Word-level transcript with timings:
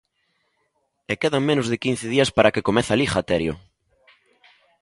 E 1.11 1.13
quedan 1.21 1.43
menos 1.49 1.67
de 1.71 1.77
quince 1.83 2.05
días 2.13 2.33
para 2.35 2.51
que 2.53 2.65
comece 2.67 2.91
a 2.91 2.99
Liga, 3.01 3.25
Terio. 3.29 3.53